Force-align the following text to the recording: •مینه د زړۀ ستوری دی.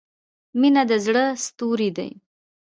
•مینه 0.59 0.83
د 0.89 0.91
زړۀ 1.05 1.25
ستوری 1.45 1.89
دی. 1.97 2.11